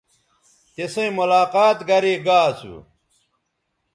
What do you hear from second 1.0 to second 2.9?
ملاقات گرے گا اسو